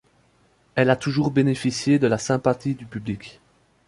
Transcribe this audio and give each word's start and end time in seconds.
Elle 0.73 0.89
a 0.89 0.95
toujours 0.95 1.29
bénéficié 1.29 1.99
de 1.99 2.07
la 2.07 2.17
sympathie 2.17 2.73
du 2.73 2.87
public. 2.87 3.39